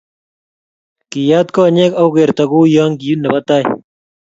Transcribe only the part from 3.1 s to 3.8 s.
nebo tai